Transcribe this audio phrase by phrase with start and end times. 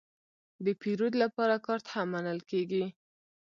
[0.65, 2.85] د پیرود لپاره کارت هم منل کېږي.